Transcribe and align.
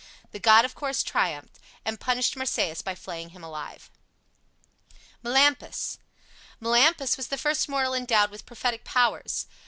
The 0.31 0.39
god 0.39 0.65
of 0.65 0.73
course 0.73 1.03
triumphed, 1.03 1.59
and 1.85 1.99
punished 1.99 2.35
Marsyas 2.35 2.81
by 2.81 2.95
flaying 2.95 3.29
him 3.37 3.43
alive. 3.43 3.91
MELAMPUS 5.21 5.99
Melampus 6.59 7.17
was 7.17 7.27
the 7.27 7.37
first 7.37 7.69
mortal 7.69 7.93
endowed 7.93 8.31
with 8.31 8.47
prophetic 8.47 8.83
powers. 8.83 9.45